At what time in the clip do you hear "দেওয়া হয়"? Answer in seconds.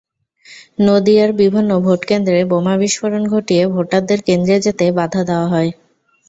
5.29-5.69